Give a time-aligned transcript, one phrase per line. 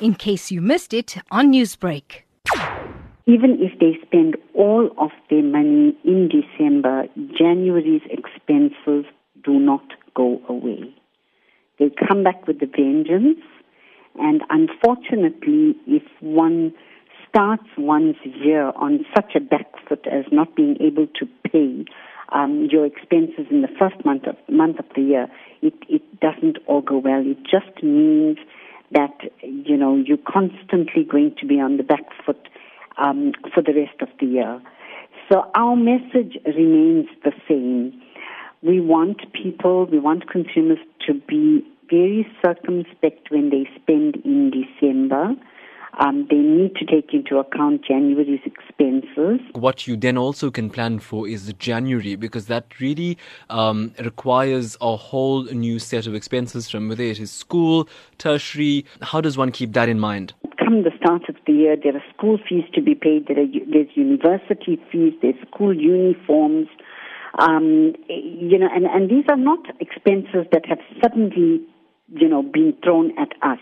[0.00, 2.22] in case you missed it on Newsbreak.
[3.26, 9.04] Even if they spend all of their money in December, January's expenses
[9.44, 9.82] do not
[10.14, 10.94] go away.
[11.78, 13.40] They come back with a vengeance,
[14.18, 16.72] and unfortunately, if one
[17.28, 21.84] starts one's year on such a back foot as not being able to pay
[22.32, 25.26] um, your expenses in the first month of month of the year,
[25.62, 27.22] it, it doesn't all go well.
[27.24, 28.38] It just means
[28.92, 32.48] that you know you're constantly going to be on the back foot
[32.98, 34.60] um, for the rest of the year.
[35.30, 38.00] So our message remains the same.
[38.62, 45.34] We want people, we want consumers to be very circumspect when they spend in December.
[45.98, 49.40] Um, they need to take into account January's expenses.
[49.52, 53.16] What you then also can plan for is January because that really
[53.48, 57.88] um, requires a whole new set of expenses from whether it is school,
[58.18, 58.84] tertiary.
[59.00, 60.34] How does one keep that in mind?
[60.58, 63.46] Come the start of the year, there are school fees to be paid, there are,
[63.72, 66.68] there's university fees, there's school uniforms.
[67.38, 71.60] Um, you know, and, and these are not expenses that have suddenly,
[72.14, 73.58] you know, been thrown at us.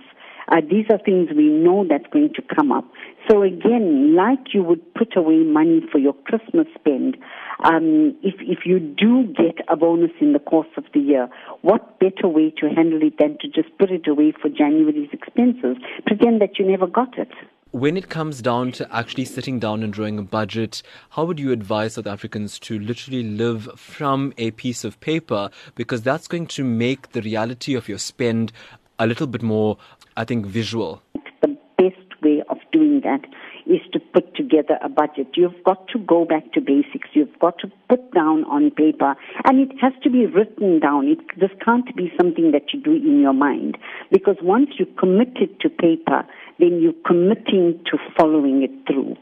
[0.48, 2.84] Uh, these are things we know that's going to come up.
[3.30, 7.16] So again, like you would put away money for your Christmas spend,
[7.64, 11.28] um, if if you do get a bonus in the course of the year,
[11.62, 15.76] what better way to handle it than to just put it away for January's expenses?
[16.06, 17.30] Pretend that you never got it.
[17.70, 21.50] When it comes down to actually sitting down and drawing a budget, how would you
[21.50, 25.50] advise South Africans to literally live from a piece of paper?
[25.74, 28.52] Because that's going to make the reality of your spend
[28.98, 29.78] a little bit more,
[30.16, 31.02] I think, visual.
[31.42, 33.24] The best way of doing that
[33.66, 35.28] is to put together a budget.
[35.34, 37.08] You've got to go back to basics.
[37.12, 41.08] You've got to put down on paper, and it has to be written down.
[41.08, 43.78] It, this can't be something that you do in your mind,
[44.10, 46.26] because once you commit it to paper,
[46.58, 49.16] then you're committing to following it through.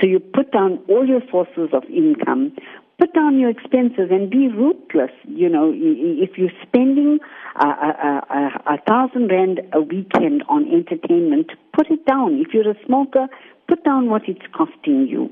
[0.00, 2.56] So you put down all your sources of income,
[2.98, 5.10] put down your expenses and be ruthless.
[5.24, 7.18] You know, if you're spending
[7.56, 12.40] a, a, a, a thousand rand a weekend on entertainment, put it down.
[12.40, 13.26] If you're a smoker,
[13.68, 15.30] put down what it's costing you.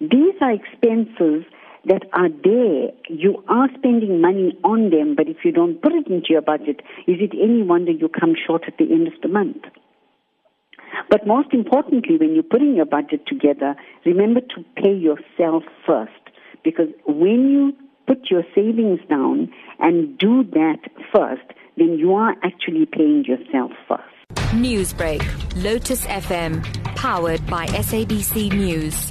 [0.00, 1.44] These are expenses
[1.86, 2.90] that are there.
[3.08, 6.80] You are spending money on them, but if you don't put it into your budget,
[7.06, 9.64] is it any wonder you come short at the end of the month?
[11.08, 16.12] But most importantly, when you're putting your budget together, remember to pay yourself first.
[16.62, 17.72] Because when you
[18.06, 20.78] put your savings down and do that
[21.14, 21.42] first,
[21.76, 24.02] then you are actually paying yourself first.
[24.54, 25.22] Newsbreak,
[25.62, 26.62] Lotus FM,
[26.96, 29.10] powered by SABC News.